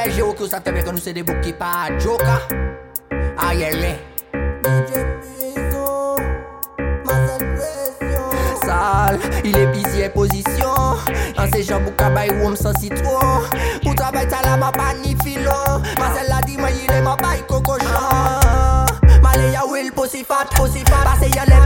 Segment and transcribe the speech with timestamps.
[0.00, 2.38] Belge ou ki ou sa febe kon nou se debou ki pa joka
[3.36, 3.90] A ye le
[8.62, 11.04] Sal, il e bizi e pozisyon
[11.36, 13.44] An se jan bou kabay ou m san sitron
[13.84, 17.44] Ou tabay tala ma pa ni filon Masel la di man il e ma bay
[17.44, 21.59] koko jan Male ya wil posifat, posifat Pase ya le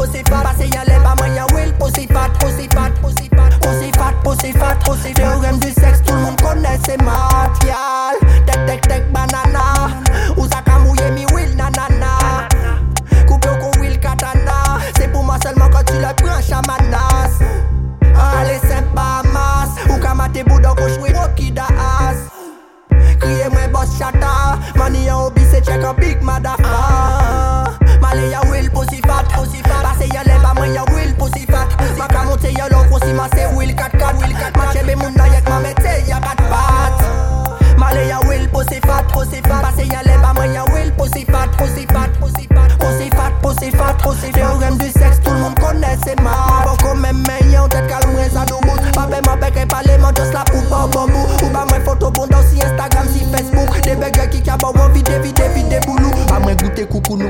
[0.00, 2.90] pussy fat, pussy fat Passe ya lève à moi ya will pussy fat, pussy fat,
[3.02, 7.00] pussy fat Pussy fat, pussy fat, pussy Théorème du sexe tout le monde connaît c'est
[7.02, 9.90] matial Tek tek tek banana.
[10.36, 12.48] Ou ça ka mouiller mi will nanana
[13.26, 14.78] Coupe au con will katana.
[14.96, 17.38] C'est pour moi seulement quand tu le prends chamanas
[18.02, 19.76] Allez c'est pas masse.
[19.90, 22.30] Ou ka mate boudon ko choué Rocki da as
[23.50, 24.58] mwen boss Shatta.
[24.76, 26.19] Money an obi se check a big
[33.20, 37.04] Ma se wil kat kat Ma chebe moun dayek ma mette ya bat bat
[37.76, 40.90] Ma le ya wil posi fat posi fat Pase ya le ba mwen ya wil
[40.96, 45.20] posi fat posi fat Posi fat posi fat posi fat posi fat Teorem du seks
[45.20, 48.64] tout l'monde kone se mat Bo kon men men yon tet kal mwen sa nou
[48.64, 51.52] mout Pa be ma beke pale man just la pou pa ou bon mou Ou
[51.52, 54.96] ba mwen foto bon dan si Instagram si Facebook De bege ki ka ba wan
[54.96, 57.29] vide vide vide boulou Ba mwen goute koukou nou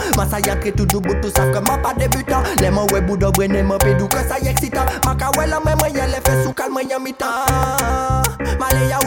[0.00, 2.70] bol toloma Ma ça y'a cré tout du bout tout ça vraiment pas débutant Les
[2.70, 6.06] mots web ou d'obre mon pédou que ça y excitant Ma kawela mais moi y'a
[6.06, 6.98] les fesses sous calme y'a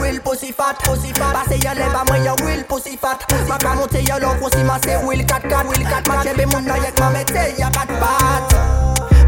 [0.00, 3.18] will pussy fat Passe y'a lève à moi y'a will pussy fat
[3.48, 6.46] Ma ka monte y'a l'or aussi ma c'est will 4 4 will 4 Ma chebe
[6.52, 8.56] moun na yek ma mette y'a 4 pattes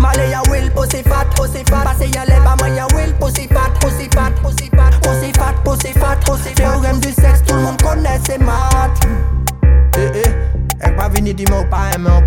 [0.01, 4.09] Malé ya will pussy fat, Passe ya lève à moi ya will pussy fat, pussy
[4.13, 4.95] fat, pussy fat
[5.65, 6.17] Pussy fat,
[6.55, 8.45] Théorème du sexe, tout le monde connaît c'est Eh
[11.25, 12.25] Meni di mou pa eme an